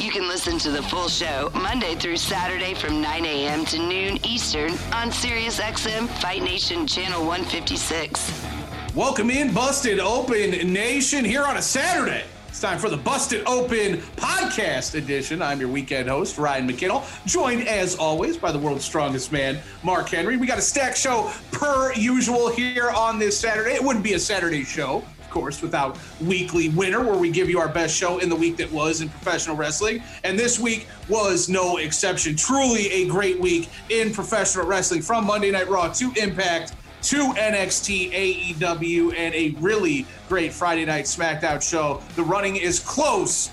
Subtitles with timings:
[0.00, 3.66] You can listen to the full show Monday through Saturday from 9 a.m.
[3.66, 8.46] to noon Eastern on SiriusXM Fight Nation Channel 156.
[8.94, 12.24] Welcome in, Busted Open Nation, here on a Saturday.
[12.48, 15.42] It's time for the Busted Open Podcast Edition.
[15.42, 20.08] I'm your weekend host, Ryan McKinnell, joined as always by the world's strongest man, Mark
[20.08, 20.38] Henry.
[20.38, 23.74] We got a stack show per usual here on this Saturday.
[23.74, 27.68] It wouldn't be a Saturday show course, without Weekly Winner, where we give you our
[27.68, 30.02] best show in the week that was in professional wrestling.
[30.24, 32.36] And this week was no exception.
[32.36, 38.12] Truly a great week in professional wrestling from Monday Night Raw to Impact to NXT,
[38.12, 42.02] AEW, and a really great Friday Night SmackDown show.
[42.14, 43.50] The running is close.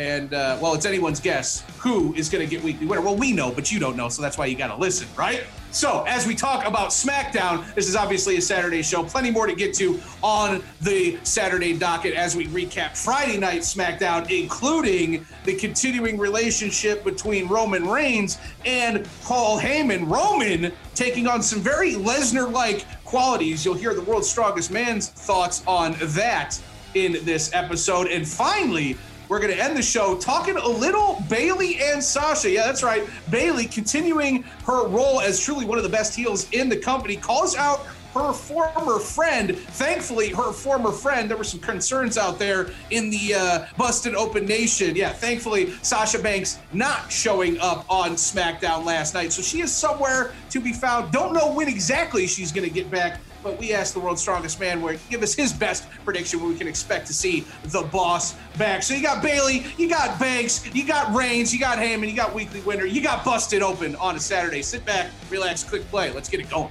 [0.00, 3.02] And, uh, well, it's anyone's guess who is going to get weekly winner.
[3.02, 5.44] Well, we know, but you don't know, so that's why you got to listen, right?
[5.72, 9.04] So, as we talk about SmackDown, this is obviously a Saturday show.
[9.04, 14.30] Plenty more to get to on the Saturday docket as we recap Friday night SmackDown,
[14.30, 20.10] including the continuing relationship between Roman Reigns and Paul Heyman.
[20.10, 23.66] Roman taking on some very Lesnar like qualities.
[23.66, 26.58] You'll hear the world's strongest man's thoughts on that
[26.94, 28.08] in this episode.
[28.08, 28.96] And finally,
[29.30, 32.50] we're going to end the show talking a little Bayley and Sasha.
[32.50, 33.08] Yeah, that's right.
[33.30, 37.54] Bayley continuing her role as truly one of the best heels in the company calls
[37.54, 39.56] out her former friend.
[39.56, 44.46] Thankfully, her former friend, there were some concerns out there in the uh, Busted Open
[44.46, 44.96] Nation.
[44.96, 49.32] Yeah, thankfully, Sasha Banks not showing up on SmackDown last night.
[49.32, 51.12] So she is somewhere to be found.
[51.12, 54.60] Don't know when exactly she's going to get back but we asked the world's strongest
[54.60, 58.82] man where give us his best prediction we can expect to see the boss back.
[58.82, 62.34] So you got Bayley, you got Banks, you got Reigns, you got Heyman, you got
[62.34, 64.62] Weekly Winner, you got Busted Open on a Saturday.
[64.62, 66.12] Sit back, relax, click play.
[66.12, 66.70] Let's get it going.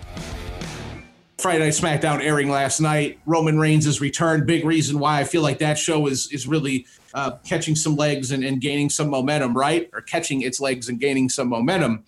[1.39, 3.19] Friday Night SmackDown airing last night.
[3.25, 7.31] Roman Reigns' returned Big reason why I feel like that show is is really uh,
[7.45, 9.89] catching some legs and, and, gaining some momentum, right?
[9.93, 12.03] Or catching its legs and gaining some momentum.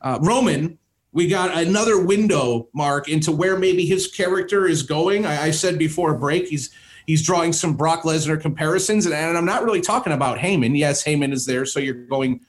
[0.00, 0.78] Uh, Roman
[1.14, 5.24] we got another window, Mark, into where maybe his character is going.
[5.24, 6.70] I, I said before break, he's
[7.06, 10.76] he's drawing some Brock Lesnar comparisons, and, and I'm not really talking about Heyman.
[10.76, 12.40] Yes, Heyman is there, so you're going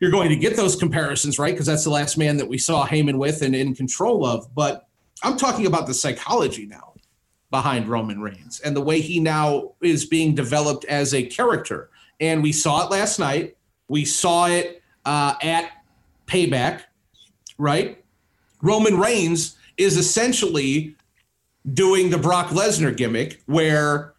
[0.00, 1.52] you're going to get those comparisons, right?
[1.52, 4.52] Because that's the last man that we saw Heyman with and in control of.
[4.54, 4.88] But
[5.22, 6.94] I'm talking about the psychology now
[7.50, 11.90] behind Roman Reigns and the way he now is being developed as a character.
[12.20, 13.56] And we saw it last night.
[13.88, 15.70] We saw it uh, at
[16.26, 16.82] Payback
[17.58, 18.02] right?
[18.62, 20.94] Roman Reigns is essentially
[21.72, 24.14] doing the Brock Lesnar gimmick where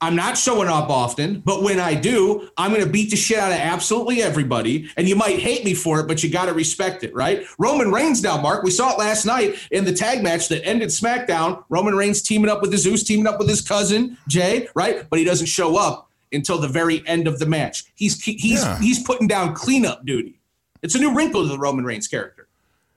[0.00, 3.38] I'm not showing up often, but when I do, I'm going to beat the shit
[3.38, 4.90] out of absolutely everybody.
[4.96, 7.46] And you might hate me for it, but you got to respect it, right?
[7.58, 10.90] Roman Reigns now, Mark, we saw it last night in the tag match that ended
[10.90, 11.64] SmackDown.
[11.70, 15.08] Roman Reigns teaming up with his Uso, teaming up with his cousin Jey, right?
[15.08, 17.84] But he doesn't show up until the very end of the match.
[17.94, 18.78] He's he's yeah.
[18.78, 20.40] he's putting down cleanup duty.
[20.82, 22.35] It's a new wrinkle to the Roman Reigns character.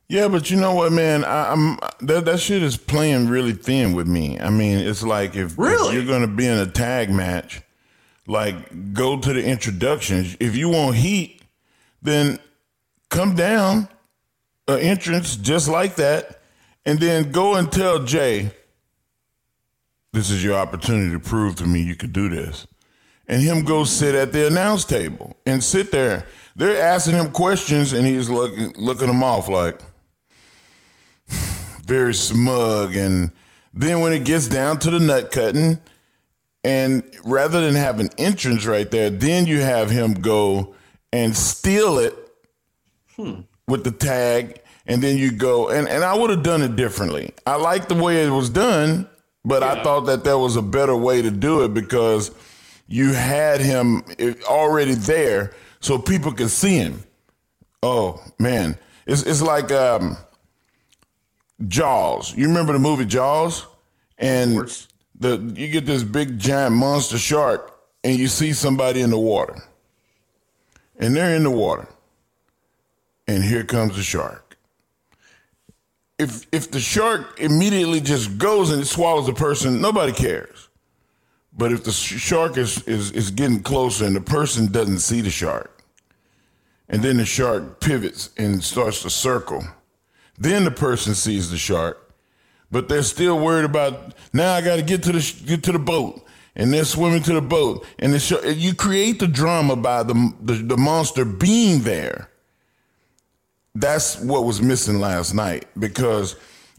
[0.10, 1.24] Yeah, but you know what, man?
[1.24, 4.40] I, am that that shit is playing really thin with me.
[4.40, 5.90] I mean, it's like if, really?
[5.90, 7.62] if you're going to be in a tag match,
[8.26, 10.36] like go to the introductions.
[10.40, 11.44] If you want heat,
[12.02, 12.40] then
[13.10, 13.88] come down
[14.68, 16.42] an entrance just like that,
[16.88, 18.50] and then go and tell Jey,
[20.12, 22.66] "This is your opportunity to prove to me you could do this,"
[23.28, 26.26] and him go sit at the announce table and sit there.
[26.56, 29.80] They're asking him questions, and he's looking looking them off like
[31.90, 32.96] very smug.
[32.96, 33.32] And
[33.74, 35.80] then when it gets down to the nut cutting,
[36.64, 40.76] and rather than have an entrance right there, then you have him go
[41.12, 42.16] and steal it
[43.16, 43.42] hmm.
[43.68, 47.34] with the tag, and then you go and and I would have done it differently.
[47.46, 49.08] I like the way it was done,
[49.44, 49.74] but yeah.
[49.74, 52.32] I thought that there was a better way to do it because
[52.88, 54.04] you had him
[54.48, 57.04] already there, so people could see him.
[57.82, 60.18] Oh man, it's it's like um,
[61.68, 62.36] Jaws.
[62.36, 63.66] You remember the movie Jaws?
[64.18, 64.58] And
[65.20, 69.62] the you get this big giant monster shark and you see somebody in the water.
[70.98, 71.88] And they're in the water.
[73.28, 74.58] And here comes the shark.
[76.18, 80.70] If if the shark immediately just goes and it swallows the person, nobody cares.
[81.60, 85.30] But if the shark is, is, is getting closer and the person doesn't see the
[85.30, 85.84] shark,
[86.88, 89.64] and then the shark pivots and starts to circle.
[90.40, 92.14] Then the person sees the shark,
[92.72, 94.54] but they're still worried about now.
[94.54, 96.26] I got to get to the get to the boat,
[96.56, 100.34] and they're swimming to the boat, and the shark, you create the drama by the,
[100.42, 102.30] the the monster being there.
[103.76, 106.38] That's what was missing last night because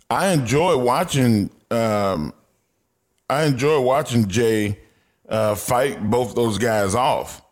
[0.09, 1.51] I enjoy watching.
[1.71, 2.33] Um,
[3.29, 4.79] I enjoy watching Jey
[5.29, 7.43] uh, fight both those guys off,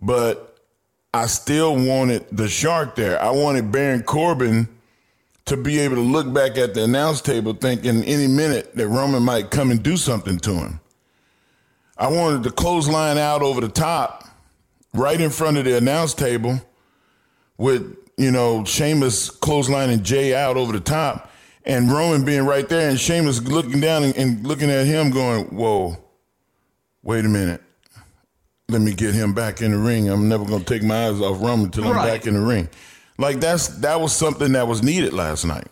[0.00, 0.58] but
[1.12, 3.22] I still wanted the shark there.
[3.22, 4.68] I wanted Baron Corbin
[5.46, 9.22] to be able to look back at the announce table thinking any minute that Roman
[9.22, 10.80] might come and do something to him.
[11.96, 14.24] I wanted the clothesline out over the top,
[14.92, 16.60] right in front of the announce table,
[17.56, 21.30] with, you know, Sheamus clotheslining Jey out over the top,
[21.64, 25.44] and Roman being right there, and Sheamus looking down and, and looking at him going,
[25.46, 25.96] Whoa,
[27.02, 27.62] wait a minute.
[28.68, 30.08] Let me get him back in the ring.
[30.10, 32.68] I'm never gonna take my eyes off Roman until I'm back in the ring.
[33.18, 35.68] Like that's that was something that was needed last night.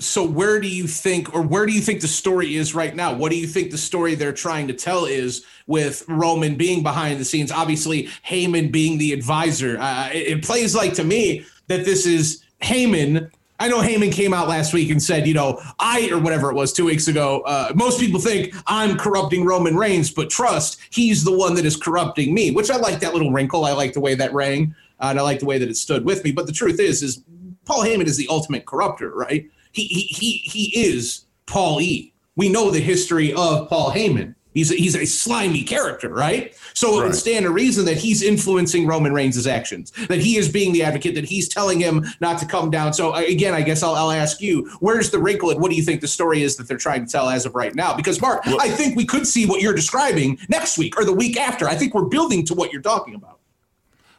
[0.00, 3.12] So where do you think, or where do you think the story is right now?
[3.12, 7.20] What do you think the story they're trying to tell is with Roman being behind
[7.20, 7.52] the scenes?
[7.52, 9.78] Obviously, Heyman being the advisor.
[9.78, 13.30] Uh, it, it plays like to me that this is Heyman.
[13.58, 16.54] I know Heyman came out last week and said, you know, I or whatever it
[16.54, 17.42] was two weeks ago.
[17.42, 21.76] Uh, most people think I'm corrupting Roman Reigns, but trust he's the one that is
[21.76, 22.52] corrupting me.
[22.52, 23.66] Which I like that little wrinkle.
[23.66, 26.04] I like the way that rang, uh, and I like the way that it stood
[26.04, 26.32] with me.
[26.32, 27.22] But the truth is, is
[27.64, 29.48] Paul Heyman is the ultimate corrupter, right?
[29.72, 32.12] He he he he is Paul E.
[32.36, 34.34] We know the history of Paul Heyman.
[34.52, 36.56] He's a, he's a slimy character, right?
[36.74, 40.48] So it would stand to reason that he's influencing Roman Reigns' actions, that he is
[40.48, 42.92] being the advocate, that he's telling him not to come down.
[42.92, 45.76] So uh, again, I guess I'll, I'll ask you, where's the wrinkle, and what do
[45.76, 47.94] you think the story is that they're trying to tell as of right now?
[47.94, 51.38] Because Mark, I think we could see what you're describing next week or the week
[51.38, 51.68] after.
[51.68, 53.39] I think we're building to what you're talking about.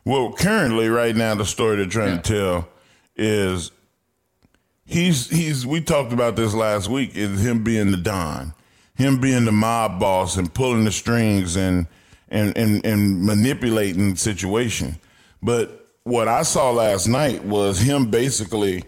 [0.03, 2.68] Well, currently, right now, the story they're trying to tell
[3.15, 3.71] is
[4.86, 5.65] he's he's.
[5.65, 7.15] We talked about this last week.
[7.15, 8.53] Is him being the don,
[8.95, 11.86] him being the mob boss and pulling the strings and
[12.30, 14.98] and and and manipulating the situation.
[15.44, 18.83] But what I saw last night was him basically,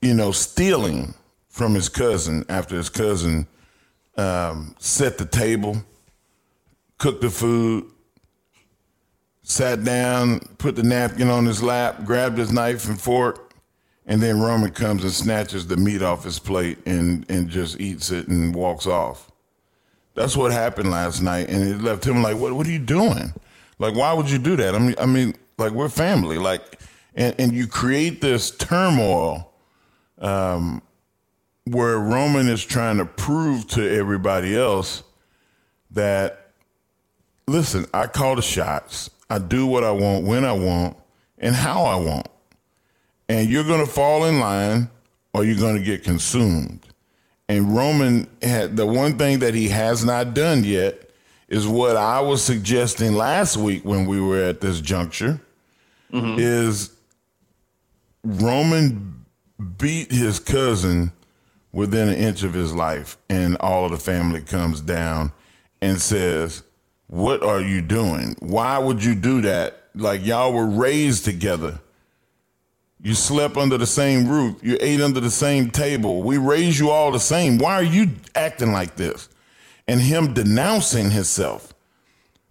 [0.00, 1.14] you know, stealing
[1.48, 3.46] from his cousin after his cousin
[4.16, 5.82] um, set the table,
[6.98, 7.90] cooked the food,
[9.48, 13.54] sat down, put the napkin on his lap, grabbed his knife and fork,
[14.04, 18.10] and then Roman comes and snatches the meat off his plate and, and just eats
[18.10, 19.30] it and walks off.
[20.14, 22.54] That's what happened last night, and it left him like, "What?
[22.54, 23.34] What are you doing?
[23.78, 24.74] Like, why would you do that?
[24.74, 26.80] I mean, I mean, like we're family, like,
[27.14, 29.52] and and you create this turmoil,
[30.18, 30.82] um,
[31.64, 35.04] where Roman is trying to prove to everybody else
[35.92, 36.50] that
[37.46, 39.10] listen, I call the shots.
[39.28, 40.96] I do what I want, when I want,
[41.38, 42.28] and how I want.
[43.28, 44.88] And you're going to fall in line
[45.34, 46.86] or you're going to get consumed.
[47.48, 51.10] And Roman had the one thing that he has not done yet
[51.48, 55.40] is what I was suggesting last week when we were at this juncture
[56.12, 56.38] mm-hmm.
[56.38, 56.92] is
[58.24, 59.24] Roman
[59.78, 61.12] beat his cousin
[61.72, 65.32] within an inch of his life and all of the family comes down
[65.80, 66.62] and says,
[67.06, 68.36] "What are you doing?
[68.40, 69.84] Why would you do that?
[69.94, 71.80] Like y'all were raised together.
[73.00, 74.56] You slept under the same roof.
[74.62, 76.22] You ate under the same table.
[76.22, 77.58] We raised you all the same.
[77.58, 79.28] Why are you acting like this?"
[79.88, 81.72] And him denouncing himself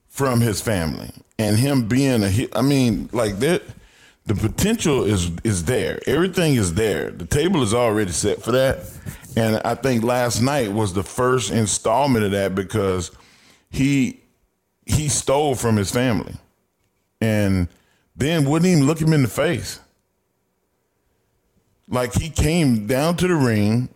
[0.07, 3.63] from his family and him being a, I mean, like that
[4.25, 5.99] the potential is is there.
[6.07, 7.11] Everything is there.
[7.11, 8.79] The table is already set for that.
[9.35, 13.11] And I think last night was the first installment of that because
[13.69, 14.21] he
[14.85, 16.35] he stole from his family.
[17.21, 17.67] And
[18.15, 19.79] then wouldn't even look him in the face.
[21.87, 23.89] Like he came down to the ring,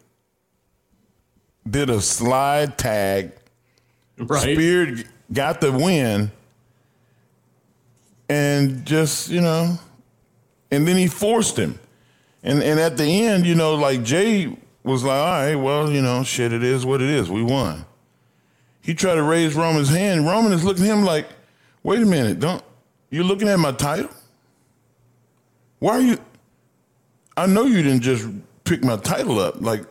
[1.67, 3.31] did a slide tag,
[4.19, 4.41] Right.
[4.41, 6.29] Speared got the win,
[8.27, 9.79] and just you know,
[10.71, 11.79] and then he forced him,
[12.43, 16.01] and and at the end, you know, like Jey was like, all right, well, you
[16.01, 17.29] know, shit, it is what it is.
[17.29, 17.85] We won.
[18.89, 20.25] He tried to raise Roman's hand.
[20.25, 21.27] Roman is looking at him like,
[21.83, 22.63] wait a minute, don't
[23.11, 24.09] you looking at my title?
[25.77, 26.17] Why are you?
[27.37, 28.27] I know you didn't just
[28.63, 29.83] pick my title up, like,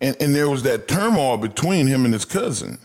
[0.00, 2.78] and and there was that turmoil between him and his cousin.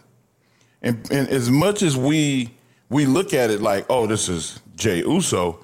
[0.82, 2.50] And, and as much as we
[2.90, 5.64] we look at it like, oh, this is Jey Uso,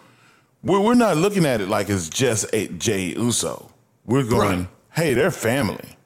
[0.62, 3.72] we're, we're not looking at it like it's just a Jey Uso.
[4.06, 4.68] We're going, Right.
[4.92, 5.98] hey, they're family.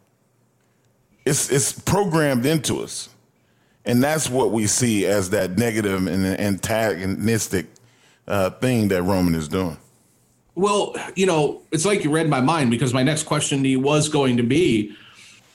[1.26, 3.10] It's it's programmed into us,
[3.90, 7.66] and that's what we see as that negative and antagonistic
[8.28, 9.78] uh, thing that Roman is doing.
[10.54, 13.80] Well, you know, it's like you read my mind because my next question to you
[13.80, 14.96] was going to be,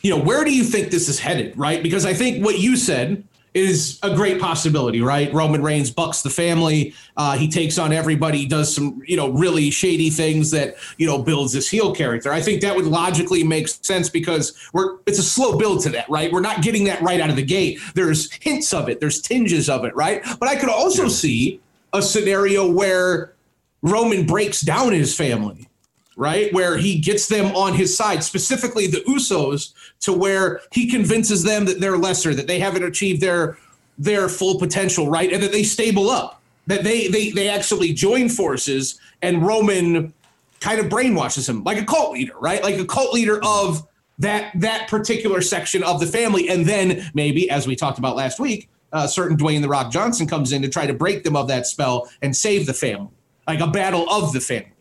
[0.03, 1.81] you know, where do you think this is headed, right?
[1.81, 3.23] Because I think what you said
[3.55, 5.33] is a great possibility, right?
[5.33, 6.93] Roman Reigns bucks the family.
[7.17, 11.23] Uh, he takes on everybody, does some, you know, really shady things that, you know,
[11.23, 12.33] builds this heel character.
[12.33, 16.09] I think that would logically make sense because we're it's a slow build to that,
[16.11, 16.33] right?
[16.33, 17.79] We're not getting that right out of the gate.
[17.95, 20.23] There's hints of it, there's tinges of it, right?
[20.41, 21.09] But I could also yeah.
[21.09, 21.61] see
[21.93, 23.35] a scenario where
[23.83, 25.69] Roman breaks down his family,
[26.17, 26.53] right?
[26.53, 31.65] Where he gets them on his side, specifically the Usos, to where he convinces them
[31.67, 33.59] that they're lesser, that they haven't achieved their
[33.97, 35.33] their full potential, right?
[35.33, 40.13] And that they stable up, that they they they actually join forces, and Roman
[40.61, 42.63] kind of brainwashes him like a cult leader, right?
[42.63, 43.87] Like a cult leader of
[44.19, 48.39] that that particular section of the family, and then maybe, as we talked about last
[48.39, 51.49] week, uh, certain Dwayne the Rock Johnson comes in to try to break them of
[51.49, 53.11] that spell and save the family
[53.47, 54.74] like a battle of the family.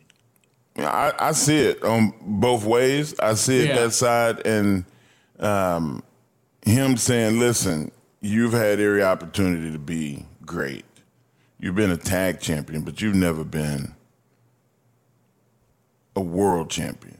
[0.76, 3.14] I, I see it on both ways.
[3.20, 3.76] I see it yeah.
[3.76, 4.84] that side, and
[5.38, 6.02] um,
[6.62, 10.84] him saying, "Listen, you've had every opportunity to be great.
[11.58, 13.94] You've been a tag champion, but you've never been
[16.16, 17.18] a world champion.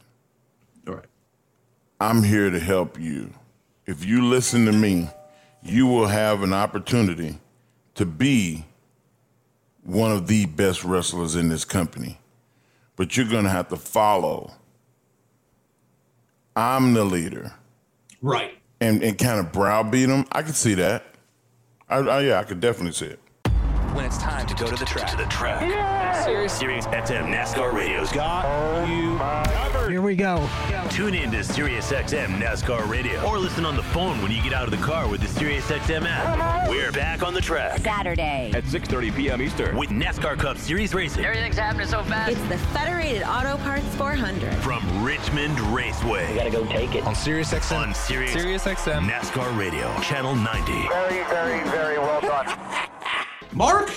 [0.88, 1.04] All right.
[2.00, 3.32] I'm here to help you.
[3.86, 5.08] If you listen to me,
[5.62, 7.38] you will have an opportunity
[7.94, 8.64] to be."
[9.84, 12.18] one of the best wrestlers in this company,
[12.96, 14.52] but you're going to have to follow.
[16.56, 17.54] I'm the leader.
[18.22, 18.58] Right.
[18.80, 20.26] And, and kind of browbeat them.
[20.32, 21.04] I could see that.
[21.88, 23.20] I, I, yeah, I could definitely see it
[23.94, 25.10] when it's time to go to the track.
[25.10, 25.62] To the track.
[25.62, 26.24] Yeah.
[26.24, 29.90] Sirius, Sirius XM NASCAR Radio's got you covered.
[29.90, 30.48] Here we go.
[30.90, 34.52] Tune in to Sirius XM NASCAR Radio or listen on the phone when you get
[34.52, 36.68] out of the car with the Sirius XM app.
[36.68, 37.80] We're back on the track.
[37.80, 39.40] Saturday at 6:30 p.m.
[39.40, 41.24] Eastern with NASCAR Cup Series racing.
[41.24, 42.32] Everything's happening so fast.
[42.32, 46.32] It's the Federated Auto Parts 400 from Richmond Raceway.
[46.32, 47.78] We gotta go take it on Sirius XM.
[47.78, 50.72] On Sirius, Sirius XM NASCAR Radio, Channel 90.
[50.88, 52.46] Very, very, very well done.
[53.54, 53.88] Mark,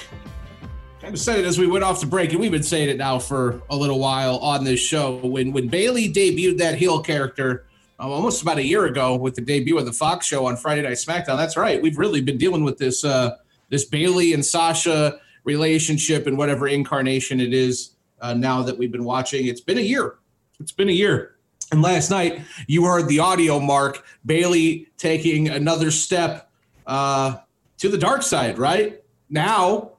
[1.01, 2.97] kind of said it as we went off the break, and we've been saying it
[2.97, 5.15] now for a little while on this show.
[5.15, 7.65] When when Bayley debuted that heel character
[7.99, 10.83] um, almost about a year ago with the debut of the Fox show on Friday
[10.83, 11.81] Night SmackDown, that's right.
[11.81, 13.37] We've really been dealing with this uh,
[13.69, 19.05] this Bayley and Sasha relationship and whatever incarnation it is uh, now that we've been
[19.05, 19.47] watching.
[19.47, 20.17] It's been a year.
[20.59, 21.35] It's been a year.
[21.71, 26.51] And last night, you heard the audio mark Bayley taking another step
[26.85, 27.37] uh,
[27.79, 29.01] to the dark side, right?
[29.29, 29.91] Now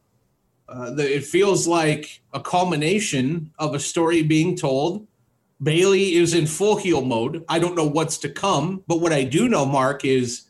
[0.69, 5.07] uh, the, it feels like a culmination of a story being told.
[5.63, 7.45] Bayley is in full heel mode.
[7.49, 10.45] I don't know what's to come, but what I do know, Mark, is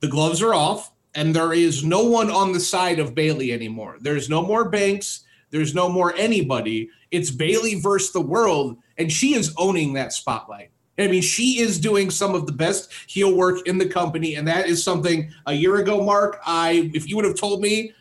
[0.00, 3.96] the gloves are off and there is no one on the side of Bayley anymore.
[4.00, 5.24] There's no more Banks.
[5.50, 6.88] There's no more anybody.
[7.10, 10.70] It's Bayley versus the world, and she is owning that spotlight.
[10.98, 14.46] I mean, she is doing some of the best heel work in the company, and
[14.46, 16.40] that is something a year ago, Mark.
[16.46, 17.92] I, if you would have told me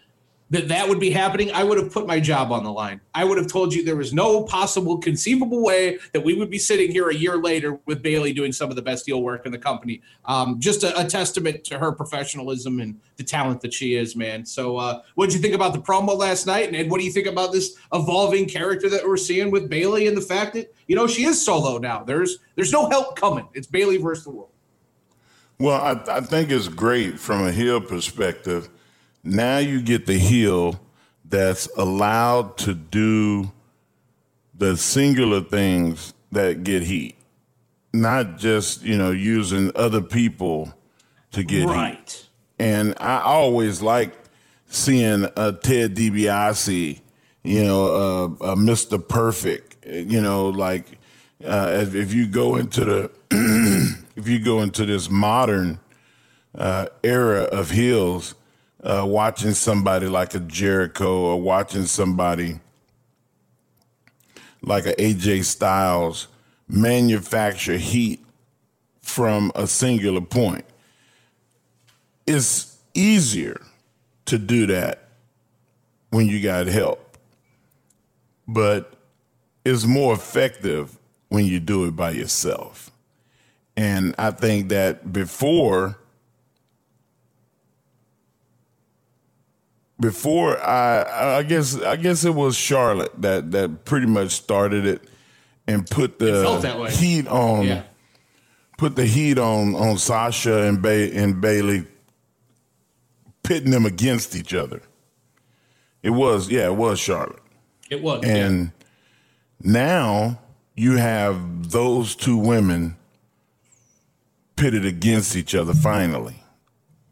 [0.51, 3.01] that that would be happening, I would have put my job on the line.
[3.13, 6.58] I would have told you there was no possible conceivable way that we would be
[6.58, 9.51] sitting here a year later with Bayley doing some of the best deal work in
[9.51, 10.01] the company.
[10.25, 14.46] Um, just a, a, testament to her professionalism and the talent that she is, man.
[14.46, 16.74] So, uh, what did you think about the promo last night?
[16.74, 20.15] And, what do you think about this evolving character that we're seeing with Bayley and
[20.18, 22.03] the fact that you know she is solo now?
[22.03, 23.48] There's there's no help coming.
[23.53, 24.50] It's Bayley versus the world.
[25.60, 28.70] Well, I, I think it's great from a heel perspective
[29.23, 30.79] now you get the heel
[31.25, 33.51] that's allowed to do
[34.53, 37.15] the singular things that get heat,
[37.93, 40.73] not just, you know, using other people
[41.31, 41.97] to get right.
[41.97, 42.25] heat.
[42.59, 44.13] And I always like
[44.67, 46.99] seeing a Ted DiBiase,
[47.43, 47.85] you know,
[48.41, 49.05] uh, a Mr.
[49.05, 50.99] Perfect, you know, like
[51.43, 53.11] uh, if, if you go into the
[54.15, 55.79] if you go into this modern
[56.53, 58.35] uh, era of heels,
[58.83, 62.59] uh, watching somebody like a Jericho or watching somebody
[64.62, 66.27] like a AJ Styles
[66.67, 68.24] manufacture heat
[69.01, 70.65] from a singular point.
[72.27, 73.59] It's easier
[74.25, 75.09] to do that
[76.12, 77.17] when you got help,
[78.48, 78.93] but
[79.65, 80.98] it's more effective
[81.29, 82.91] when you do it by yourself.
[83.75, 85.99] And I think that before
[90.00, 95.03] before I, I guess I guess it was Charlotte that that pretty much started it
[95.68, 97.65] and put the heat on.
[97.65, 97.84] Yeah.
[98.77, 101.86] Put the heat on on Sasha and Bay and Bayley,
[103.44, 104.82] pitting them against each other.
[106.01, 107.41] It was yeah, it was Charlotte.
[107.89, 108.24] It was.
[108.24, 108.72] And
[109.62, 110.39] now
[110.75, 112.96] you have those two women
[114.56, 116.41] pitted against each other finally.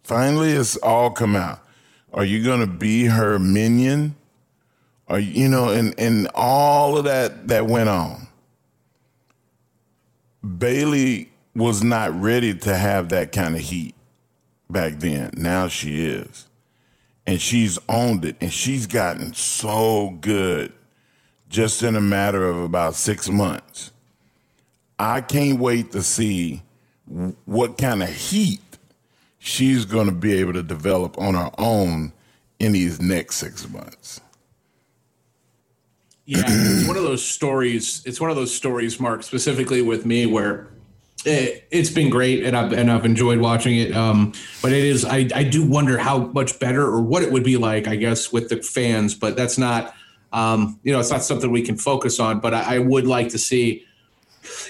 [0.03, 1.59] Finally, it's all come out.
[2.17, 4.15] Are you going to be her minion?
[5.07, 8.27] Are you, you know, and, and all of that that went on.
[10.57, 13.93] Bayley was not ready to have that kind of heat
[14.67, 15.29] back then.
[15.37, 16.47] Now she is.
[17.27, 20.73] And she's owned it and she's gotten so good
[21.49, 23.91] just in a matter of about six months.
[24.97, 26.63] I can't wait to see
[27.45, 28.61] what kind of heat
[29.47, 32.11] she's going to be able to develop on her own
[32.59, 34.19] in these next six months.
[36.25, 38.03] Yeah, it's one of those stories.
[38.05, 40.67] It's one of those stories, Mark, specifically with me, where
[41.25, 43.95] it, has been great and I've and I've enjoyed watching it.
[43.95, 47.45] Um, but it is, I I do wonder how much better or what it would
[47.45, 49.15] be like, I guess, with the fans.
[49.15, 49.95] But that's not,
[50.33, 52.41] um, you know, it's not something we can focus on.
[52.41, 53.86] But I, I would like to see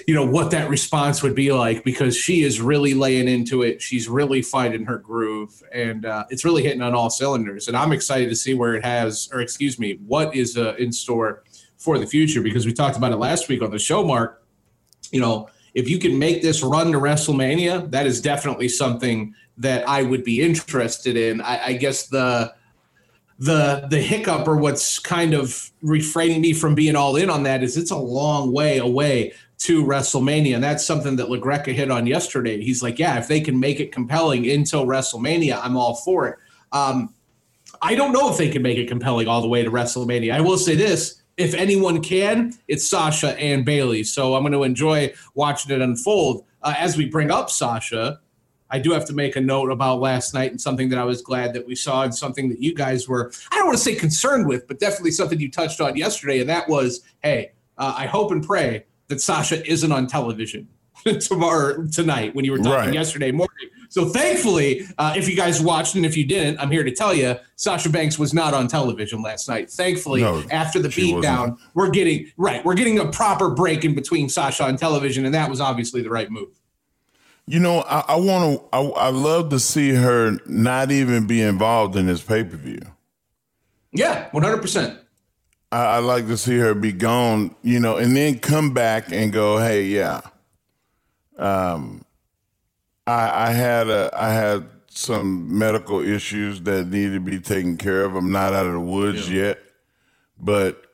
[0.06, 3.82] you know what that response would be like because she is really laying into it.
[3.82, 7.68] She's really finding her groove and uh, it's really hitting on all cylinders.
[7.68, 10.92] And i'm excited to see where it has or excuse me what is uh, in
[10.92, 11.44] store
[11.76, 14.44] for the future because we talked about it last week on the show mark.
[15.12, 19.88] You know if you can make this run to wrestlemania that is definitely something that
[19.88, 21.40] i would be interested in.
[21.40, 22.54] I, I guess the
[23.38, 27.62] the the hiccup or what's kind of refraining me from being all in on that
[27.62, 30.54] is it's a long way away to WrestleMania.
[30.54, 32.62] And that's something that LaGreca hit on yesterday.
[32.62, 36.38] He's like, yeah, if they can make it compelling until WrestleMania, I'm all for it.
[36.72, 37.14] Um,
[37.82, 40.32] I don't know if they can make it compelling all the way to WrestleMania.
[40.32, 44.02] I will say this if anyone can, it's Sasha and Bayley.
[44.02, 46.44] So I'm going to enjoy watching it unfold.
[46.62, 48.20] Uh, as we bring up Sasha,
[48.70, 51.22] I do have to make a note about last night and something that I was
[51.22, 53.94] glad that we saw and something that you guys were, I don't want to say
[53.94, 56.40] concerned with, but definitely something you touched on yesterday.
[56.40, 60.68] And that was, hey, uh, I hope and pray that Sasha isn't on television
[61.20, 62.94] tomorrow tonight when you were talking right.
[62.94, 63.68] yesterday morning.
[63.90, 67.14] So thankfully, uh, if you guys watched and if you didn't, I'm here to tell
[67.14, 69.70] you, Sasha Banks was not on television last night.
[69.70, 72.62] Thankfully, no, after the beatdown, we're getting right.
[72.64, 76.10] We're getting a proper break in between Sasha on television, and that was obviously the
[76.10, 76.60] right move.
[77.46, 78.68] You know, I, I want to.
[78.76, 82.82] I, I love to see her not even be involved in this pay per view.
[83.92, 84.98] Yeah, one hundred percent.
[85.70, 89.32] I, I like to see her be gone, you know, and then come back and
[89.32, 90.20] go, hey, yeah.
[91.36, 92.04] Um,
[93.06, 98.04] I, I had a, I had some medical issues that need to be taken care
[98.04, 98.14] of.
[98.16, 99.42] I'm not out of the woods yeah.
[99.42, 99.58] yet,
[100.38, 100.84] but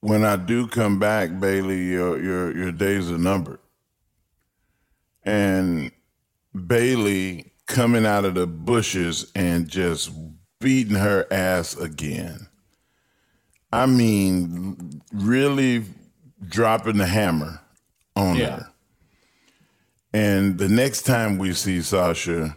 [0.00, 3.58] when I do come back, Bayley, your your your days are numbered.
[5.24, 5.90] And
[6.54, 10.10] Bayley coming out of the bushes and just
[10.60, 12.45] beating her ass again.
[13.72, 15.84] I mean, really
[16.46, 17.60] dropping the hammer
[18.14, 18.56] on yeah.
[18.56, 18.72] her.
[20.12, 22.56] And the next time we see Sasha,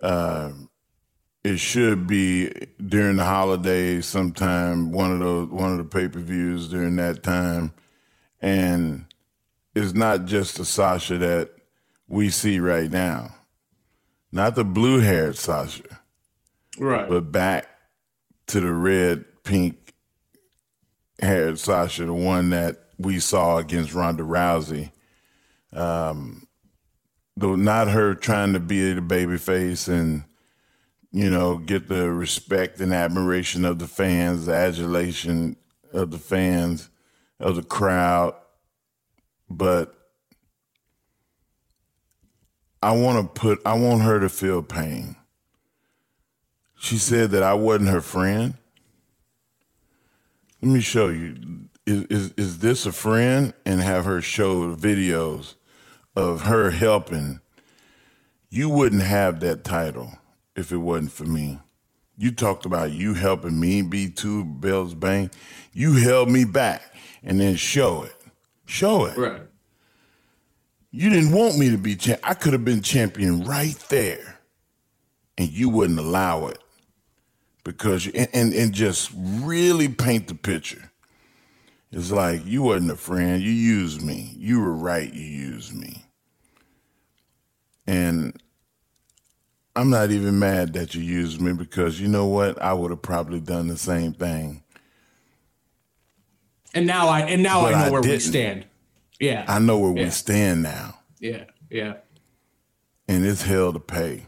[0.00, 0.52] uh,
[1.42, 2.52] it should be
[2.84, 7.22] during the holidays, sometime one of those one of the pay per views during that
[7.22, 7.72] time,
[8.40, 9.06] and
[9.74, 11.50] it's not just the Sasha that
[12.06, 13.34] we see right now,
[14.30, 16.00] not the blue haired Sasha,
[16.78, 17.66] right, but back
[18.48, 19.87] to the red, pink,
[21.18, 24.90] had Sasha, the one that we saw against Ronda Rousey.
[25.72, 26.46] Um,
[27.36, 30.24] though not her trying to be the baby face and
[31.12, 35.56] you know get the respect and admiration of the fans, the adulation
[35.92, 36.88] of the fans,
[37.38, 38.34] of the crowd,
[39.48, 39.94] but
[42.82, 45.16] I want to put I want her to feel pain.
[46.80, 48.54] She said that I wasn't her friend.
[50.60, 51.68] Let me show you.
[51.86, 53.54] Is, is, is this a friend?
[53.64, 55.54] And have her show videos
[56.16, 57.40] of her helping.
[58.50, 60.18] You wouldn't have that title
[60.56, 61.60] if it wasn't for me.
[62.16, 65.30] You talked about you helping me be two bells bang.
[65.72, 66.82] You held me back
[67.22, 68.14] and then show it.
[68.66, 69.16] Show it.
[69.16, 69.42] Right.
[70.90, 72.20] You didn't want me to be champ.
[72.24, 74.40] I could have been champion right there,
[75.36, 76.58] and you wouldn't allow it
[77.68, 80.90] because you, and, and, and just really paint the picture.
[81.92, 84.32] It's like you wasn't a friend, you used me.
[84.38, 86.02] You were right, you used me.
[87.86, 88.42] And
[89.76, 92.60] I'm not even mad that you used me because you know what?
[92.62, 94.62] I would have probably done the same thing.
[96.72, 98.14] And now I and now but I know I where didn't.
[98.14, 98.66] we stand.
[99.20, 99.44] Yeah.
[99.46, 100.04] I know where yeah.
[100.04, 100.98] we stand now.
[101.20, 101.44] Yeah.
[101.68, 101.96] Yeah.
[103.06, 104.24] And it's hell to pay.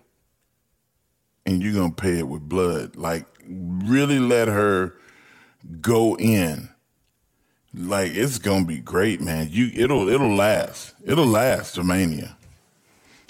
[1.51, 2.95] And you're gonna pay it with blood.
[2.95, 4.95] Like really let her
[5.81, 6.69] go in.
[7.75, 9.49] Like it's gonna be great, man.
[9.51, 10.95] You it'll it'll last.
[11.05, 12.37] It'll last to Mania.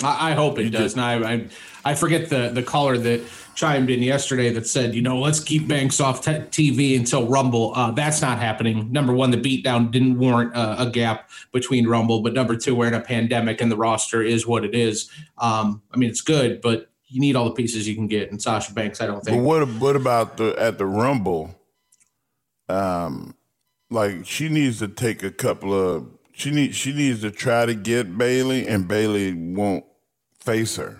[0.02, 0.92] I, I hope it does.
[0.92, 1.46] And I, I
[1.84, 3.22] I forget the the caller that
[3.54, 7.72] chimed in yesterday that said, you know, let's keep Banks off t- TV until Rumble.
[7.74, 8.90] Uh, that's not happening.
[8.92, 12.88] Number one, the beatdown didn't warrant uh, a gap between Rumble, but number two, we're
[12.88, 15.10] in a pandemic and the roster is what it is.
[15.38, 18.30] Um, I mean, it's good, but you need all the pieces you can get.
[18.30, 19.36] And Sasha Banks, I don't think.
[19.38, 21.54] But what what about the at the Rumble?
[22.68, 23.34] Um,
[23.90, 27.74] like she needs to take a couple of she needs she needs to try to
[27.74, 29.84] get Bayley, and Bayley won't
[30.38, 30.96] face her.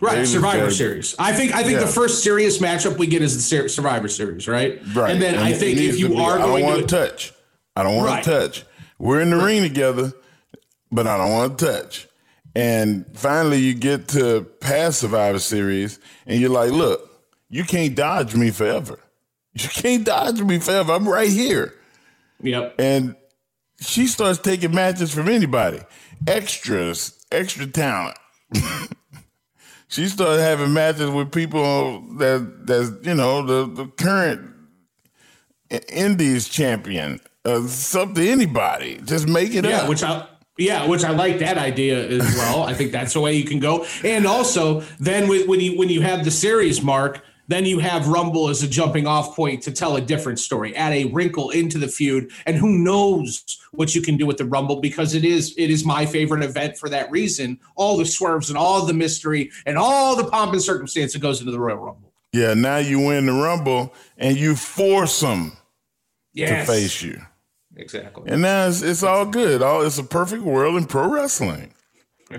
[0.00, 1.16] Right, Survivor gotta- Series.
[1.18, 1.86] I think I think Yeah.
[1.86, 4.80] the first serious matchup we get is the Sur- Survivor Series, right?
[4.94, 6.86] Right, And then I think if you be- are I don't going want to to
[7.08, 7.32] touch.
[7.74, 8.22] I don't want Right.
[8.24, 8.64] to touch.
[9.00, 10.12] We're in the ring together,
[10.92, 12.06] but I don't want to touch.
[12.54, 17.08] And finally, you get to past Survivor Series, and you're like, "Look,
[17.48, 18.98] you can't dodge me forever.
[19.54, 20.92] You can't dodge me forever.
[20.92, 21.74] I'm right here."
[22.42, 22.76] Yep.
[22.78, 23.16] and
[23.80, 25.80] she starts taking matches from anybody,
[26.26, 28.16] extras, extra talent.
[29.88, 34.52] she started having matches with people that that's you know the the current
[35.92, 39.88] Indies champion, uh, something anybody, just make it Yeah, up.
[39.88, 40.26] which I
[40.58, 42.64] yeah, which I like that idea as well.
[42.64, 43.86] I think that's the way you can go.
[44.04, 48.08] And also, then with, when you when you have the series mark, then you have
[48.08, 51.78] Rumble as a jumping off point to tell a different story, add a wrinkle into
[51.78, 55.54] the feud, and who knows what you can do with the Rumble because it is
[55.56, 57.58] it is my favorite event for that reason.
[57.76, 61.40] All the swerves and all the mystery and all the pomp and circumstance that goes
[61.40, 62.12] into the Royal Rumble.
[62.34, 65.52] yeah, now you win the Rumble and you force them
[66.34, 67.20] Yes, to face you,
[67.78, 68.30] exactly.
[68.30, 69.62] and now it's, it's all good.
[69.62, 71.72] All it's a perfect world in pro wrestling.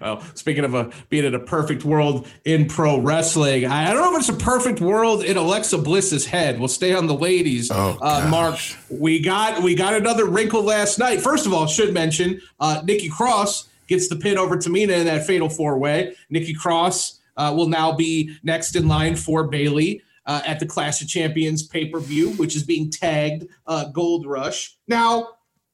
[0.00, 4.02] Well, speaking of a being in a perfect world in pro wrestling, I, I don't
[4.02, 6.58] know if it's a perfect world in Alexa Bliss's head.
[6.58, 7.70] We'll stay on the ladies.
[7.70, 11.20] Oh, uh, Mark, we got we got another wrinkle last night.
[11.20, 15.26] First of all, should mention uh, Nikki Cross gets the pin over Tamina in that
[15.26, 16.14] fatal four way.
[16.30, 20.02] Nikki Cross uh, will now be next in line for Bayley.
[20.30, 24.26] Uh, at the Clash of Champions pay per view, which is being tagged uh, Gold
[24.26, 24.76] Rush.
[24.86, 25.30] Now,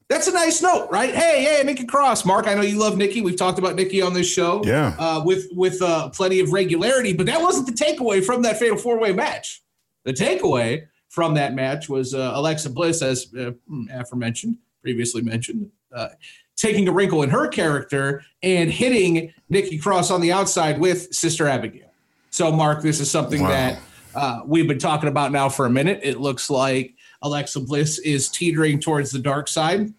[0.08, 1.14] that's a nice note, right?
[1.14, 2.46] Hey, hey, Nikki Cross, Mark.
[2.48, 3.20] I know you love Nikki.
[3.20, 4.94] We've talked about Nikki on this show, Yeah.
[4.98, 7.12] uh, with with uh, plenty of regularity.
[7.12, 9.62] But that wasn't the takeaway from that fatal four way match.
[10.04, 13.50] The takeaway from that match was uh, Alexa Bliss, as uh,
[13.92, 16.08] aforementioned, previously mentioned, uh,
[16.56, 21.46] taking a wrinkle in her character and hitting Nikki Cross on the outside with Sister
[21.46, 21.90] Abigail.
[22.30, 23.48] So, Mark, this is something Wow.
[23.50, 23.78] that
[24.16, 26.00] uh, we've been talking about now for a minute.
[26.02, 29.92] It looks like Alexa Bliss is teetering towards the dark side.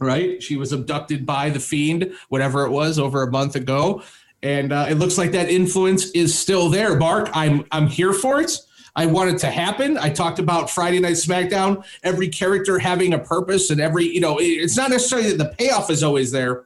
[0.00, 0.42] Right?
[0.42, 4.02] She was abducted by the fiend, whatever it was, over a month ago,
[4.42, 6.96] and uh, it looks like that influence is still there.
[6.96, 8.58] Mark, I'm I'm here for it.
[8.96, 9.96] I want it to happen.
[9.96, 14.38] I talked about Friday Night SmackDown, every character having a purpose, and every you know,
[14.40, 16.64] it's not necessarily that the payoff is always there,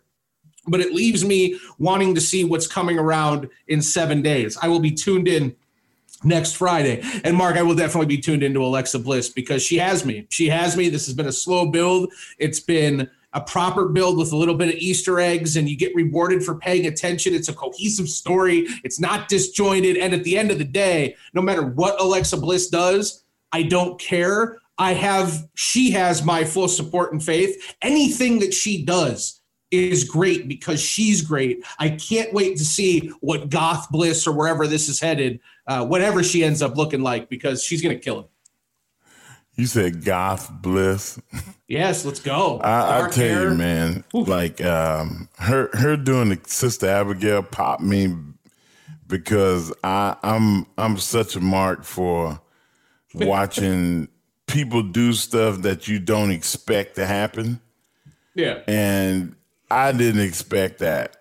[0.66, 4.56] but it leaves me wanting to see what's coming around in seven days.
[4.60, 5.54] I will be tuned in
[6.24, 7.02] next Friday.
[7.24, 10.26] And Mark, I will definitely be tuned into Alexa Bliss because she has me.
[10.31, 10.88] She has me.
[10.88, 12.12] This has been a slow build.
[12.38, 15.94] It's been a proper build with a little bit of Easter eggs, and you get
[15.94, 17.35] rewarded for paying attention.
[17.35, 18.66] It's a cohesive story.
[18.85, 19.96] It's not disjointed.
[19.96, 24.00] And at the end of the day, no matter what Alexa Bliss does, I don't
[24.00, 24.59] care.
[24.78, 27.74] I have, she has my full support and faith.
[27.83, 29.38] Anything that she does
[29.70, 31.64] is great because she's great.
[31.78, 36.22] I can't wait to see what Goth Bliss or wherever this is headed, uh, whatever
[36.22, 38.26] she ends up looking like, because she's going to kill it.
[39.57, 41.18] You said goth bliss.
[41.66, 42.61] Yes, let's go.
[42.61, 43.48] I, I tell hair.
[43.50, 48.14] you, man, like um, her her doing the sister Abigail popped me
[49.09, 52.40] because I I'm I'm such a mark for
[53.14, 54.07] watching
[54.46, 57.61] people do stuff that you don't expect to happen,
[58.37, 58.61] Yeah.
[58.68, 59.35] and
[59.70, 61.16] I didn't expect that.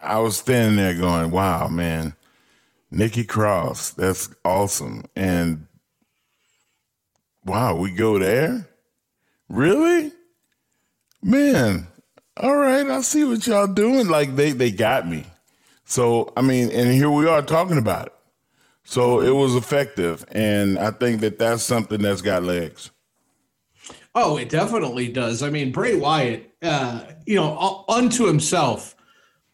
[0.00, 2.14] I was standing there going, "Wow, man,
[2.90, 5.66] Nikki Cross, that's awesome," and
[7.44, 8.68] wow, we go there,
[9.48, 10.12] really,
[11.22, 11.86] man.
[12.36, 14.08] All right, I see what y'all doing.
[14.08, 15.26] Like they they got me.
[15.84, 18.14] So I mean, and here we are talking about it.
[18.84, 22.90] So it was effective, and I think that that's something that's got legs.
[24.14, 25.42] Oh, it definitely does.
[25.42, 28.94] I mean, Bray Wyatt, uh, you know, unto himself,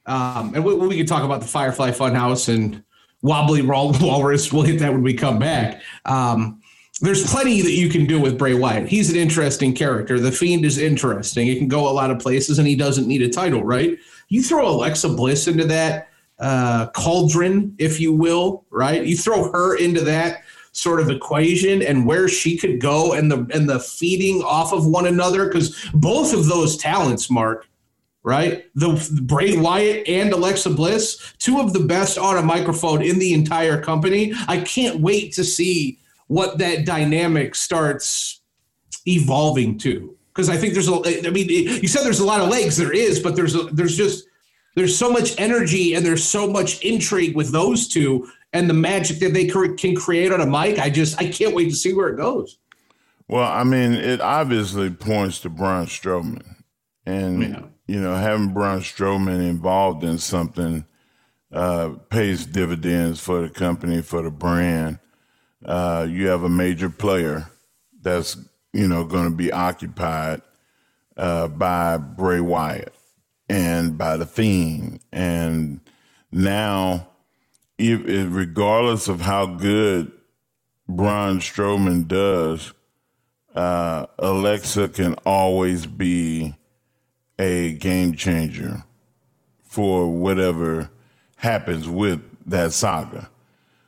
[0.07, 2.83] um, and we, we can talk about the Firefly Funhouse and
[3.23, 4.53] Wobbly Wal- Walrus.
[4.53, 5.83] We'll hit that when we come back.
[6.07, 6.61] Um,
[7.01, 8.89] there's plenty that you can do with Bray Wyatt.
[8.89, 10.19] He's an interesting character.
[10.19, 11.47] The Fiend is interesting.
[11.47, 13.97] It can go a lot of places, and he doesn't need a title, right?
[14.29, 16.09] You throw Alexa Bliss into that
[16.41, 19.05] uh, cauldron, if you will, right?
[19.05, 20.43] You throw her into that
[20.79, 24.87] sort of equation and where she could go and the and the feeding off of
[24.87, 27.69] one another because both of those talents, Mark,
[28.23, 28.65] right?
[28.77, 33.35] The Bray Wyatt and Alexa Bliss, two of the best on a microphone in the
[33.35, 34.33] entire company.
[34.47, 38.41] I can't wait to see what that dynamic starts
[39.07, 41.27] evolving to because I think there's a.
[41.27, 42.77] I mean, you said there's a lot of legs.
[42.77, 44.29] There is, but there's a, there's just
[44.77, 49.19] there's so much energy and there's so much intrigue with those two and the magic
[49.19, 50.79] that they can create on a mic.
[50.79, 52.59] I just I can't wait to see where it goes.
[53.29, 56.63] Well, I mean, it obviously points to Braun Strowman,
[57.05, 57.63] and yeah.
[57.87, 60.87] you know, having Braun Strowman involved in something
[61.53, 64.99] uh, pays dividends for the company, for the brand.
[65.65, 67.51] Uh, you have a major player
[68.01, 68.37] that's
[68.73, 70.41] you know going to be occupied
[71.19, 72.95] uh, by Bray Wyatt
[73.49, 75.81] and by the Fiend, And
[76.31, 77.09] now,
[77.79, 80.13] if, regardless of how good
[80.89, 82.73] Braun Strowman does,
[83.55, 86.55] uh, Alexa can always be
[87.39, 88.85] a game changer
[89.63, 90.91] for whatever
[91.37, 93.31] happens with that saga.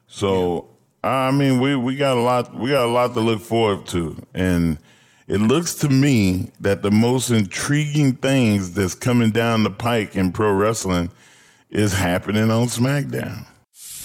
[0.06, 0.68] So
[1.02, 1.10] yeah.
[1.10, 4.16] I mean, we, we got a lot we got a lot to look forward to,
[4.34, 4.78] and
[5.26, 10.32] it looks to me that the most intriguing things that's coming down the pike in
[10.32, 11.10] pro wrestling
[11.70, 13.46] is happening on SmackDown.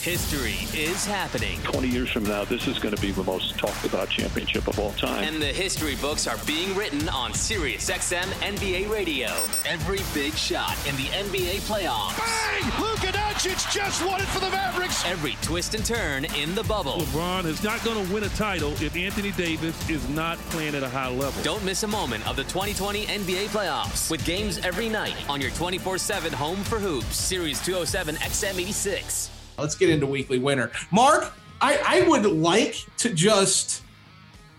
[0.06, 1.60] History is happening.
[1.64, 4.78] 20 years from now, this is going to be the most talked about championship of
[4.78, 5.24] all time.
[5.24, 9.30] And the history books are being written on SiriusXM NBA Radio.
[9.66, 12.20] Every big shot in the NBA playoffs.
[12.20, 12.80] Bang!
[12.80, 15.04] Luka Doncic just won it for the Mavericks.
[15.08, 17.00] Every twist and turn in the bubble.
[17.00, 20.84] LeBron is not going to win a title if Anthony Davis is not playing at
[20.84, 21.42] a high level.
[21.42, 25.50] Don't miss a moment of the 2020 NBA playoffs with games every night on your
[25.54, 27.16] 24-7 home for hoops.
[27.16, 29.35] Series 207 XM86.
[29.58, 30.72] Let's get into weekly winner.
[30.92, 33.84] Mark, I, I would like to just,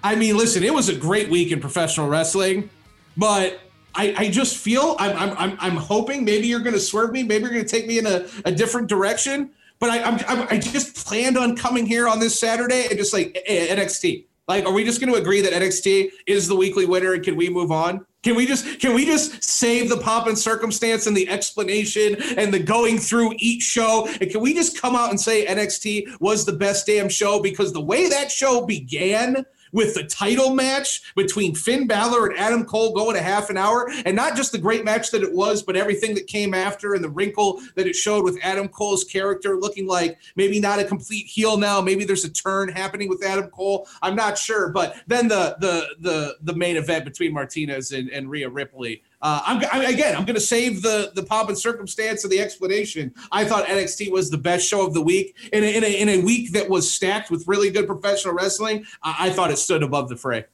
[0.03, 2.71] I mean, listen, it was a great week in professional wrestling,
[3.17, 3.61] but
[3.95, 7.23] I, I just feel I'm, I'm, I'm, hoping maybe you're going to swerve me.
[7.23, 9.51] Maybe you're going to take me in a, a different direction.
[9.79, 13.43] But I, I'm, I just planned on coming here on this Saturday and just like
[13.49, 14.25] NXT.
[14.49, 17.37] Like, are we just going to agree that NXT is the weekly winner and can
[17.37, 18.07] we move on?
[18.23, 22.53] Can we just can we just save the pomp and circumstance and the explanation and
[22.53, 24.09] the going through each show?
[24.21, 27.73] And can we just come out and say NXT was the best damn show because
[27.73, 32.95] the way that show began with the title match between Finn Balor and Adam Cole
[32.95, 35.77] going a half an hour, and not just the great match that it was, but
[35.77, 39.87] everything that came after and the wrinkle that it showed with Adam Cole's character looking
[39.87, 41.81] like maybe not a complete heel now.
[41.81, 43.89] Maybe there's a turn happening with Adam Cole.
[44.03, 48.31] I'm not sure, but then the the the the main event between Martinez and, and
[48.31, 50.15] Rhea Ripley uh, I'm I again.
[50.15, 53.13] I'm going to save the the pomp and circumstance of the explanation.
[53.33, 56.09] I thought NXT was the best show of the week in a, in a, in
[56.09, 58.87] a week that was stacked with really good professional wrestling.
[59.03, 60.45] I, I thought it stood above the fray.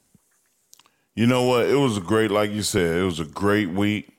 [1.13, 1.67] You know what?
[1.67, 4.09] It was a great, like you said, it was a great week.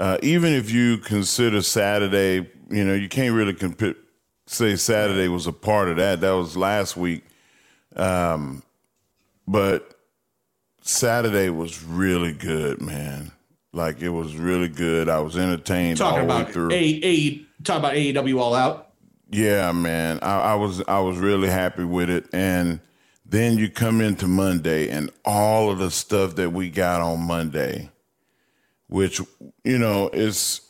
[0.00, 3.96] Uh, even if you consider Saturday, you know, you can't really comp-
[4.48, 6.20] say Saturday was a part of that.
[6.20, 7.22] That was last week.
[7.94, 8.64] Um,
[9.46, 9.94] but
[10.80, 13.30] Saturday was really good, man.
[13.74, 15.08] Like it was really good.
[15.08, 16.70] I was entertained talking all about way through.
[16.72, 18.92] A, a, talk about AEW All Out.
[19.30, 20.20] Yeah, man.
[20.22, 22.26] I, I was I was really happy with it.
[22.32, 22.78] And
[23.26, 27.90] then you come into Monday and all of the stuff that we got on Monday,
[28.86, 29.20] which
[29.64, 30.60] you know is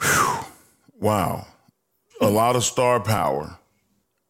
[0.00, 0.38] whew,
[0.98, 1.46] wow,
[2.20, 3.56] a lot of star power.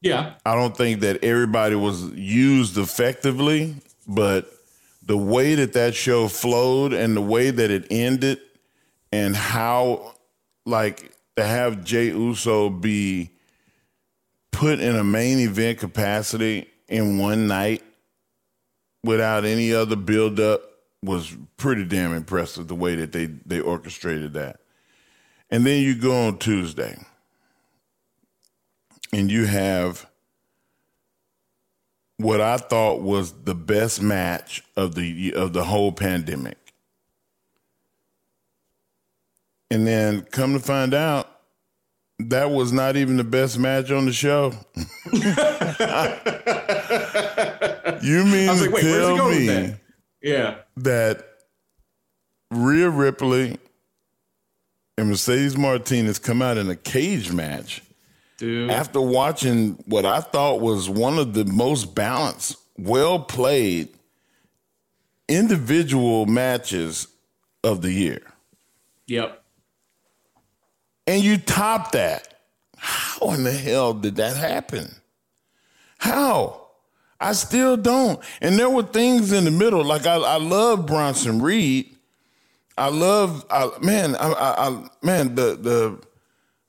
[0.03, 4.53] Yeah, I don't think that everybody was used effectively, but
[5.07, 8.41] the way that that show flowed and the way that it ended
[9.13, 10.15] and how
[10.65, 13.31] like to have Jey Uso be
[14.51, 17.83] put in a main event capacity in one night
[19.05, 20.63] without any other build up
[21.03, 24.61] was pretty damn impressive the way that they they orchestrated that.
[25.51, 26.97] And then you go on Tuesday
[29.13, 30.07] and you have
[32.19, 36.59] what I thought was the best match of the of the whole pandemic.
[39.71, 41.29] And then come to find out
[42.19, 44.53] that was not even the best match on the show.
[48.03, 49.81] you mean to like, tell me that?
[50.23, 50.57] Yeah.
[50.79, 51.27] that
[52.51, 53.59] Rhea Ripley
[54.97, 57.83] and Mercedes Martinez come out in a cage match
[58.39, 58.71] Dude.
[58.71, 63.89] After watching what I thought was one of the most balanced, well played
[65.29, 67.09] individual matches
[67.65, 68.21] of the year.
[69.07, 69.43] Yep.
[71.07, 72.35] And you top that.
[72.77, 74.95] How in the hell did that happen?
[75.99, 76.67] How?
[77.19, 78.21] I still don't.
[78.43, 79.83] And there were things in the middle.
[79.83, 81.97] Like I, I love Bronson Reed.
[82.77, 85.99] I love, I, man, I, I, I, man, the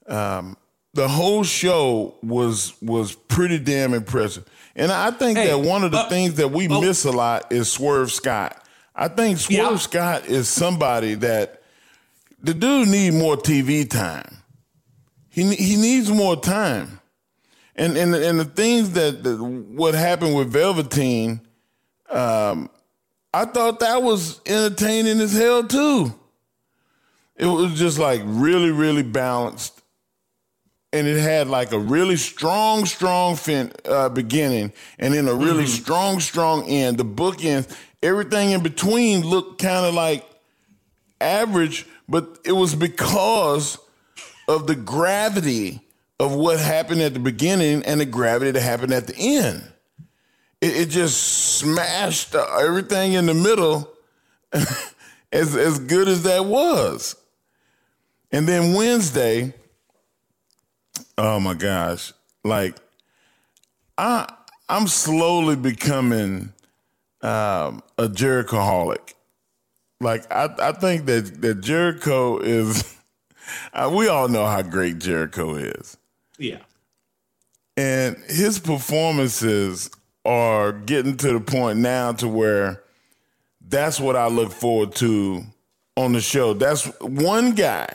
[0.08, 0.56] the um,
[0.97, 4.43] the whole show was was pretty damn impressive.
[4.75, 6.81] And I think Hey, that one of the uh, things that we oh.
[6.81, 8.62] miss a lot is Swerve Scott.
[8.95, 9.77] I think Swerve Yeah.
[9.77, 11.62] Scott is somebody that
[12.41, 14.38] the dude need more TV time.
[15.29, 16.99] He he needs more time.
[17.75, 21.41] And and and the things that the, what happened with Velveteen,
[22.10, 22.71] um,
[23.31, 26.15] I thought that was entertaining as hell too.
[27.36, 29.76] It was just like really really balanced,
[30.97, 35.65] and it had like a really strong strong fin, uh, beginning, and then a really
[35.65, 36.97] strong strong end.
[36.97, 40.25] The book bookends, everything in between looked kind of like
[41.21, 43.77] average, but it was because
[44.47, 45.81] of the gravity
[46.19, 49.63] of what happened at the beginning and the gravity that happened at the end.
[50.62, 53.91] It, it just smashed uh, everything in the middle,
[55.31, 57.15] as as good as that was.
[58.31, 59.53] And then Wednesday,
[61.17, 62.75] oh my gosh, like
[63.97, 64.32] I
[64.69, 66.53] I'm slowly becoming
[67.21, 69.13] um, a Jericho holic.
[69.99, 72.93] Like I, I think that that Jericho is.
[73.71, 75.95] Uh, we all know how great Jericho is,
[76.38, 76.58] Yeah.
[77.77, 79.89] and his performances
[80.25, 82.84] are getting to the point now to where
[83.65, 85.43] that's what I look forward to
[85.95, 86.56] on the show.
[86.56, 87.88] That's one guy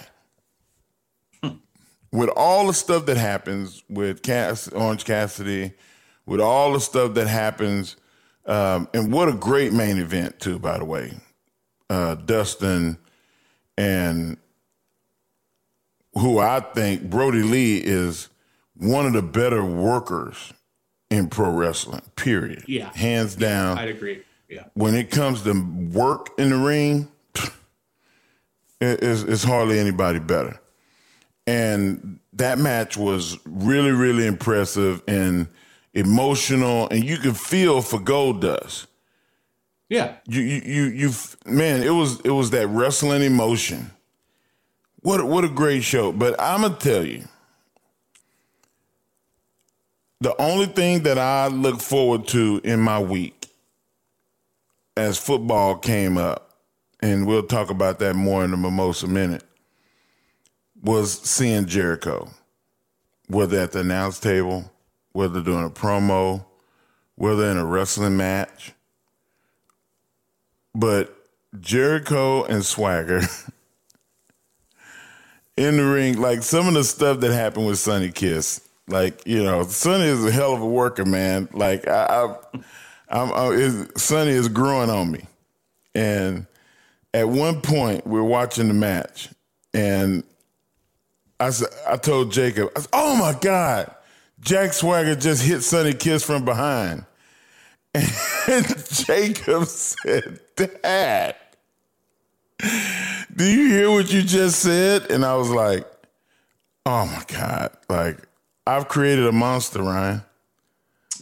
[2.12, 5.72] with all the stuff that happens with Cass, Orange Cassidy,
[6.26, 7.96] with all the stuff that happens,
[8.46, 11.12] um, and what a great main event too, by the way.
[11.90, 12.98] Uh, Dustin
[13.76, 14.36] and
[16.14, 18.28] who I think Brodie Lee is
[18.76, 20.52] one of the better workers
[21.10, 22.02] in pro wrestling.
[22.16, 22.64] Period.
[22.66, 22.90] Yeah.
[22.94, 23.78] hands down.
[23.78, 24.22] I'd agree.
[24.48, 24.64] Yeah.
[24.74, 25.52] when it comes to
[25.92, 27.08] work in the ring,
[28.80, 30.60] it- it's, it's hardly anybody better.
[31.46, 35.48] And that match was really, really impressive and
[35.94, 38.86] emotional, and you could feel for Gold Dust.
[39.88, 40.16] Yeah.
[40.26, 41.10] You, you, you, you,
[41.44, 43.90] man, it was, it was that wrestling emotion.
[45.00, 46.12] What, a- what a great show!
[46.12, 47.24] But I'm gonna tell you,
[50.20, 53.48] the only thing that I look forward to in my week
[54.96, 56.56] as football came up,
[57.00, 59.42] and we'll talk about that more in the mimosa minute,
[60.82, 62.30] was seeing Jericho,
[63.28, 64.70] whether at the announce table,
[65.12, 66.44] whether doing a promo,
[67.14, 68.72] whether in a wrestling match.
[70.74, 71.14] But
[71.60, 73.20] Jericho and Swagger
[75.56, 79.42] in the ring, like some of the stuff that happened with Sonny Kiss, like you
[79.42, 81.48] know, Sonny is a hell of a worker, man.
[81.52, 82.36] Like I, I
[83.08, 85.26] I'm, I, Sonny is growing on me,
[85.94, 86.46] and
[87.12, 89.28] at one point we're watching the match,
[89.74, 90.24] and
[91.48, 93.94] I I told Jacob, I said, "Oh my God,
[94.40, 97.04] Jack Swagger just hit Sonny Kiss from behind,"
[97.94, 101.36] and Jacob said, "Dad."
[103.34, 105.10] Do you hear what you just said?
[105.10, 105.90] And I was like,
[106.86, 107.70] oh my God.
[107.88, 108.18] Like,
[108.66, 110.22] I've created a monster, Ryan.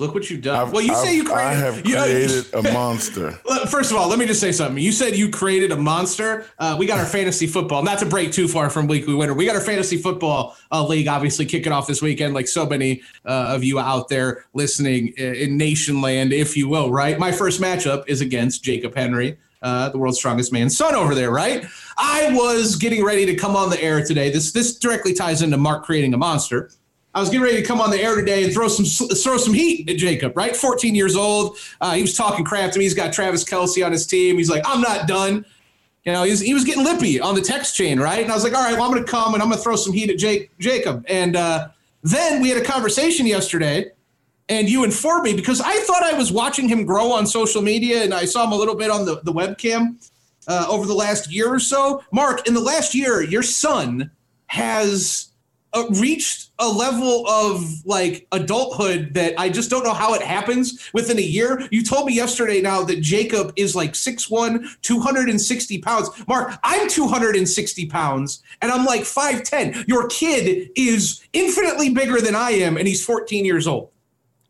[0.01, 0.57] Look what you've done.
[0.59, 1.47] I've- well, you say I've- you created.
[1.47, 3.31] I have you created a monster.
[3.69, 4.83] First of all, let me just say something.
[4.83, 6.47] You said you created a monster.
[6.59, 7.83] Uh, we got our fantasy football.
[7.83, 11.07] Not to break too far from weekly winner, we got our fantasy football uh, league
[11.07, 15.23] obviously kicking off this weekend, like so many uh, of you out there listening i-
[15.23, 16.91] in nation land, if you will.
[16.91, 17.19] Right.
[17.19, 19.37] My first matchup is against Jacob Henry.
[19.63, 21.67] Uh, the world's strongest man, son over there, right?
[21.99, 24.31] I was getting ready to come on the air today.
[24.31, 26.71] This this directly ties into Mark creating a monster.
[27.15, 29.53] I was getting ready to come on the air today and throw some throw some
[29.53, 30.37] heat at Jacob.
[30.37, 31.59] Right, 14 years old.
[31.81, 32.85] Uh, he was talking crap to me.
[32.85, 34.37] He's got Travis Kelce on his team.
[34.37, 35.45] He's like, I'm not done.
[36.05, 38.23] You know, he was, he was getting lippy on the text chain, right?
[38.23, 39.63] And I was like, all right, well, I'm going to come and I'm going to
[39.63, 41.05] throw some heat at Jake Jacob.
[41.09, 41.69] And uh,
[42.03, 43.91] then we had a conversation yesterday,
[44.49, 48.03] and you informed me because I thought I was watching him grow on social media,
[48.03, 49.97] and I saw him a little bit on the, the webcam
[50.49, 52.03] uh, over the last year or so.
[52.13, 54.11] Mark, in the last year, your son
[54.47, 55.30] has
[55.73, 60.91] uh, reached a level of like adulthood that I just don't know how it happens
[60.93, 61.67] within a year.
[61.71, 66.11] You told me yesterday now that Jacob is like 6'1, 260 pounds.
[66.27, 69.87] Mark, I'm 260 pounds and I'm like 5'10.
[69.89, 73.91] Your kid is infinitely bigger than I am and he's 14 years old.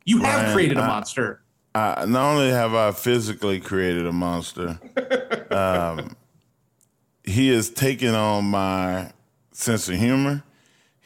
[0.05, 1.43] You have Ryan, created a I- monster.
[1.73, 4.81] I, not only have I physically created a monster,
[5.53, 6.17] um,
[7.23, 9.13] he has taken on my
[9.53, 10.43] sense of humor.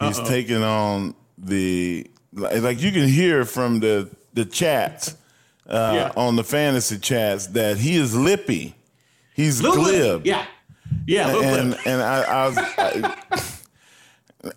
[0.01, 0.29] He's Uh-oh.
[0.29, 5.15] taken on the like, like you can hear from the the chats
[5.69, 6.13] uh, Yeah.
[6.17, 8.75] on the fantasy chats that he is lippy.
[9.35, 10.27] He's Little glib.
[10.27, 10.45] Yeah.
[11.07, 11.27] Yeah.
[11.33, 11.81] little and lip.
[11.87, 13.15] and I I, was, I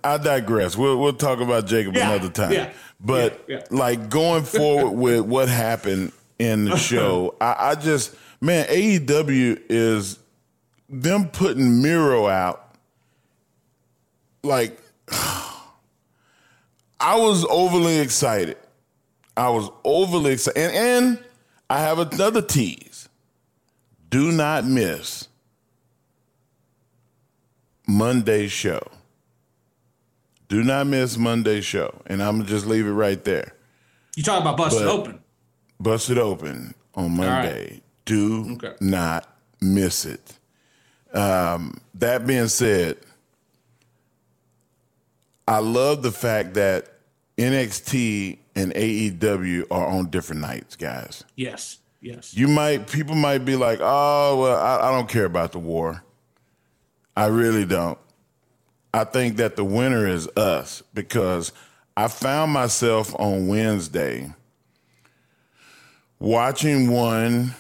[0.03, 0.75] I digress.
[0.75, 2.51] We'll we'll talk about Jacob Yeah, another time.
[2.51, 8.65] yeah, But like going forward with what happened in the show, I, I just man,
[8.67, 10.19] AEW is
[10.89, 12.75] them putting Miro out.
[14.43, 14.79] Like
[16.99, 18.57] I was overly excited.
[19.35, 21.19] I was overly excited, and, and
[21.69, 23.07] I have another tease.
[24.09, 25.27] Do not miss
[27.87, 28.81] Monday's show.
[30.49, 32.01] Do not miss Monday's show.
[32.05, 33.53] And I'm gonna just leave it right there.
[34.15, 35.19] You talking about busted But- open?
[35.79, 37.27] Bust it open on right.
[37.27, 37.81] Monday.
[38.05, 38.73] Do Okay.
[38.81, 39.27] not
[39.61, 40.39] miss it.
[41.13, 42.97] Um, that being said,
[45.47, 46.87] I love the fact that
[47.37, 51.23] NXT and AEW are on different nights, guys.
[51.35, 51.79] Yes.
[52.01, 52.35] Yes.
[52.35, 56.03] You might people might be like, oh well, I, I don't care about the war.
[57.15, 57.97] I really don't.
[58.93, 61.51] I think that the winner is us because
[61.95, 64.31] I found myself on Wednesday
[66.19, 67.55] watching one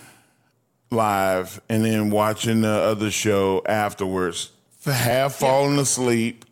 [0.91, 4.51] live and then watching the other show afterwards,
[4.85, 6.45] half falling asleep,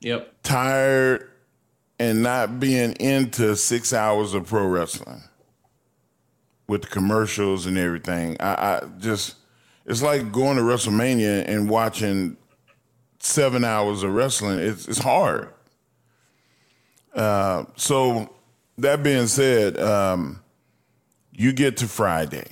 [0.00, 0.33] Yep.
[0.44, 1.30] Tired,
[1.98, 5.22] and not being into six hours of pro wrestling
[6.68, 8.36] with the commercials and everything.
[8.40, 9.36] I, I just,
[9.84, 12.36] it's like going to WrestleMania and watching
[13.18, 14.60] seven hours of wrestling.
[14.60, 15.52] It's, it's hard.
[17.14, 18.30] Uh, so,
[18.78, 20.42] that being said, um,
[21.32, 22.46] you get to Friday.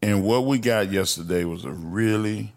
[0.00, 2.52] And what we got yesterday was a really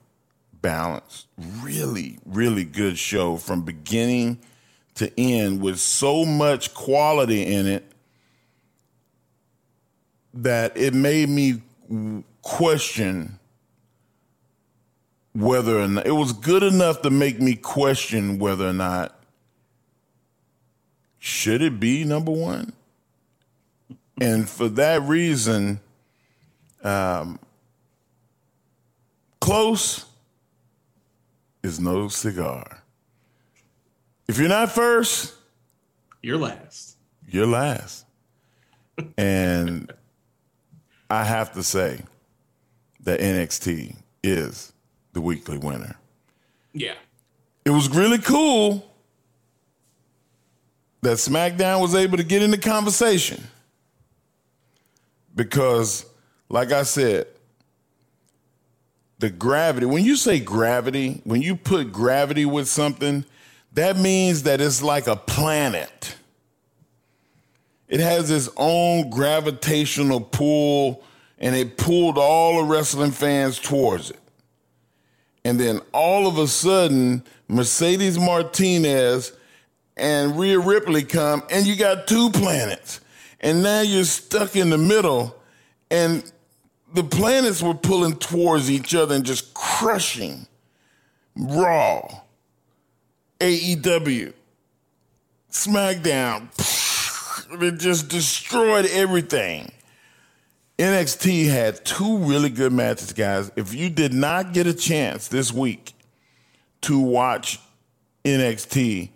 [0.61, 4.39] balanced, really, really good show from beginning
[4.95, 7.91] to end with so much quality in it
[10.33, 11.61] that it made me
[12.41, 13.39] question
[15.33, 19.17] whether or not it was good enough to make me question whether or not
[21.19, 22.73] should it be number one?
[24.19, 25.79] And for that reason
[26.83, 27.39] um,
[29.39, 30.05] close
[31.63, 32.83] is no cigar
[34.27, 35.33] if you're not first
[36.21, 36.97] You're last.
[37.27, 38.05] you're last.
[39.17, 39.91] and
[41.09, 42.01] I have to say
[43.01, 44.71] that NXT is
[45.13, 45.95] the weekly winner.
[46.73, 46.93] Yeah.
[47.65, 48.89] It was really cool
[51.01, 53.43] that SmackDown was able to get in the conversation.
[55.35, 56.05] Because,
[56.47, 57.27] like I said,
[59.21, 63.23] the gravity, when you say gravity, when you put gravity with something,
[63.73, 66.15] that means that it's like a planet.
[67.87, 71.03] It has its own gravitational pull,
[71.37, 74.19] and it pulled all the wrestling fans towards it.
[75.45, 79.33] And then all of a sudden, Mercedes Martinez
[79.97, 83.01] and Rhea Ripley come, and you got two planets.
[83.39, 85.35] And now you're stuck in the middle,
[85.89, 86.23] and
[86.93, 90.47] the planets were pulling towards each other and just crushing
[91.35, 92.07] Raw,
[93.39, 94.33] AEW,
[95.51, 96.49] SmackDown.
[97.53, 99.73] It just destroyed everything.
[100.79, 103.51] NXT had two really good matches, guys.
[103.57, 105.93] If you did not get a chance this week
[106.83, 107.59] to watch
[108.23, 109.09] NXT,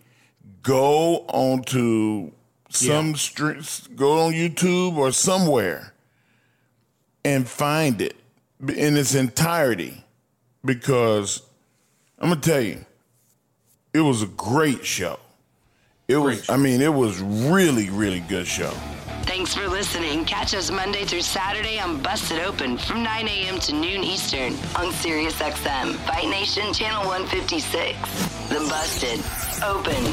[0.64, 2.32] go onto
[2.68, 5.95] some streets, go on YouTube or somewhere
[7.26, 8.16] and find it
[8.62, 10.06] in its entirety
[10.64, 11.42] because
[12.20, 12.86] I'm gonna tell you,
[13.94, 15.20] it was a great show.
[16.08, 18.70] It was, I mean, it was really, really good show.
[19.24, 20.24] Thanks for listening.
[20.26, 23.60] Catch us Monday through Saturday on Busted Open from 9 a.m.
[23.62, 27.98] to noon Eastern on SiriusXM, Fight Nation Channel 156.
[28.50, 29.20] The Busted
[29.64, 30.04] Open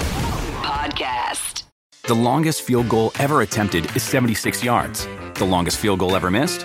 [0.63, 1.65] Podcast.
[2.05, 5.07] The longest field goal ever attempted is 76 yards.
[5.35, 6.65] The longest field goal ever missed?